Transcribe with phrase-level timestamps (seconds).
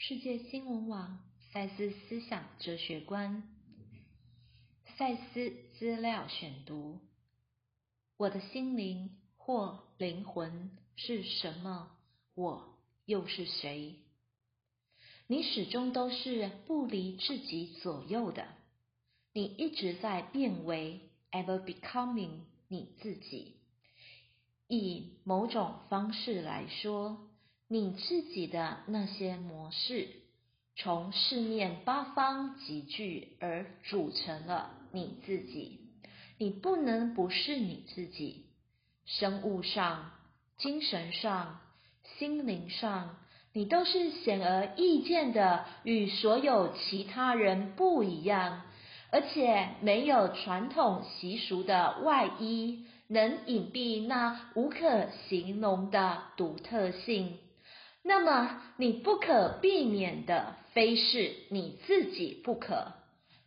[0.00, 1.18] 世界新闻网
[1.52, 3.42] 赛斯思想哲学观，
[4.96, 7.00] 赛斯资料选读。
[8.16, 11.90] 我的心灵或灵魂是什么？
[12.36, 13.96] 我又是谁？
[15.26, 18.46] 你始终都是不离自己左右的，
[19.32, 23.56] 你一直在变为 ever becoming 你自己。
[24.68, 27.28] 以某种方式来说，
[27.70, 30.08] 你自己的那些模式，
[30.74, 35.80] 从四面八方集聚而组成了你自己。
[36.38, 38.46] 你不能不是你自己。
[39.04, 40.12] 生物上、
[40.56, 41.60] 精神上、
[42.16, 43.16] 心灵上，
[43.52, 48.62] 你都是显而易见的，与所有其他人不一样，
[49.10, 52.86] 而且没有传统习俗的外衣。
[53.10, 57.38] 能隐蔽那无可形容的独特性，
[58.04, 62.92] 那么你不可避免的非是你自己不可。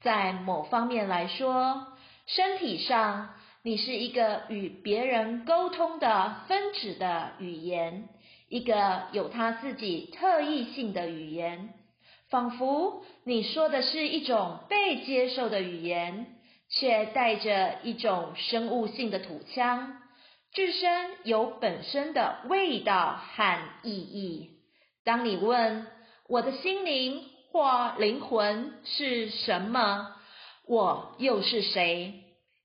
[0.00, 1.86] 在某方面来说，
[2.26, 8.08] 身体上你是一个与别人沟通的分子的语言，
[8.48, 11.74] 一个有他自己特异性的语言，
[12.30, 16.32] 仿佛你说的是一种被接受的语言。
[16.68, 20.02] 却带着一种生物性的土腔，
[20.56, 24.52] 自身有本身的味道和意义。
[25.04, 25.86] 当你问
[26.30, 30.14] 我的心灵或灵魂是什么，
[30.66, 32.14] 我又是谁？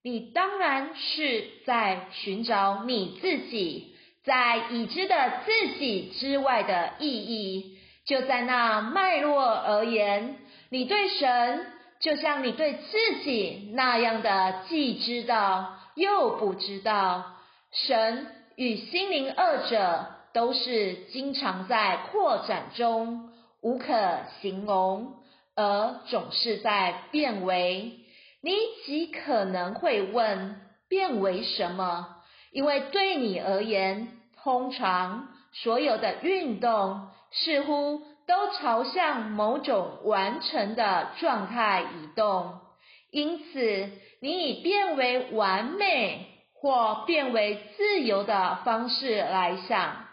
[0.03, 7.78] 你当然是在寻找你自己，在已知的自己之外的意义。
[8.06, 10.38] 就在那脉络而言，
[10.69, 11.66] 你对神。
[12.00, 17.36] 就像你对自己那样的既知道又不知道，
[17.72, 23.30] 神与心灵二者都是经常在扩展中，
[23.62, 25.16] 无可形容，
[25.56, 28.00] 而总是在变为。
[28.42, 28.52] 你
[28.86, 32.18] 极可能会问：变为什么？
[32.52, 34.10] 因为对你而言，
[34.44, 38.02] 通常所有的运动似乎。
[38.28, 42.60] 都朝向某种完成的状态移动，
[43.10, 43.90] 因此
[44.22, 46.28] 你以变为完美
[46.62, 50.06] 或变为自由的方式来想，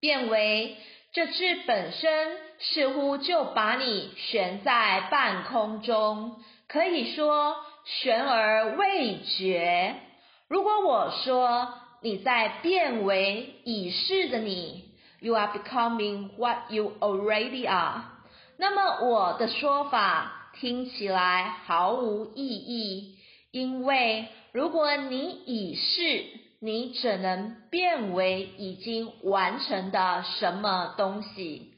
[0.00, 0.76] 变为
[1.12, 1.34] 这字
[1.66, 9.94] 本身似乎就把你悬在半空中，可以说悬而未决。
[10.48, 14.90] 如果我说你在变为已逝的你。
[15.22, 18.04] You are becoming what you already are。
[18.56, 23.18] 那么我的说法听起来毫无意义，
[23.50, 26.24] 因为如果你已是，
[26.60, 31.74] 你只能变为已经完成的什么东西。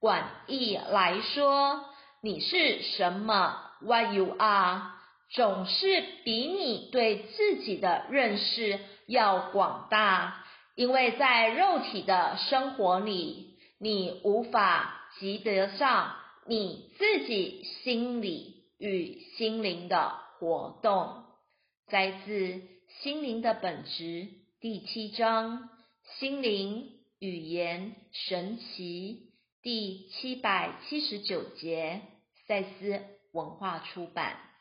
[0.00, 1.84] 广义来说，
[2.22, 4.82] 你是什么？What you are，
[5.30, 10.44] 总是比你对自己的认识要广大。
[10.74, 16.14] 因为在肉体的生活里，你无法及得上
[16.46, 21.22] 你自己心理与心灵的活动。
[21.86, 22.32] 摘自
[23.00, 24.02] 《心灵的本质》
[24.60, 25.58] 第七章
[26.18, 29.30] 《心灵语言神奇》
[29.62, 32.02] 第七百七十九节，
[32.48, 34.51] 赛斯文化出版。